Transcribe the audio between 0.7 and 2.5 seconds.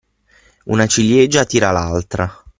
ciliegia tira l'altra.